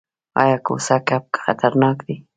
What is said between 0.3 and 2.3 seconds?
ایا کوسه کب خطرناک دی؟